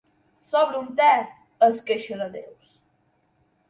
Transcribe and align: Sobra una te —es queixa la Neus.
Sobra 0.51 0.79
una 0.85 0.95
te 1.01 1.11
—es 1.69 1.85
queixa 1.91 2.21
la 2.25 2.33
Neus. 2.35 2.77